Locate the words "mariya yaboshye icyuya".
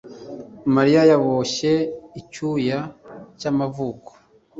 0.75-2.79